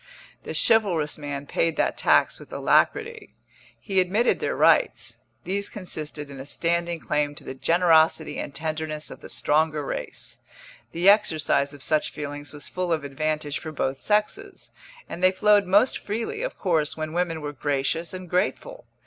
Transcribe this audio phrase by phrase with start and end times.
[0.41, 3.35] The chivalrous man paid that tax with alacrity.
[3.79, 9.11] He admitted their rights; these consisted in a standing claim to the generosity and tenderness
[9.11, 10.39] of the stronger race.
[10.91, 14.71] The exercise of such feelings was full of advantage for both sexes,
[15.07, 18.87] and they flowed most freely, of course, when women were gracious and grateful.